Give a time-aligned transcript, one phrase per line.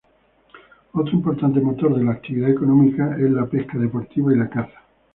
[0.93, 4.79] Otro importante motor de la actividad económica es la pesca deportiva y la caza.